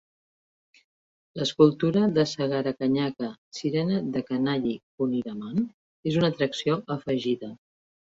[1.39, 5.65] L'escultura de Sagarakanyaka- Sirena de Kanayi Kunhiraman
[6.13, 7.57] és una atracció afegida.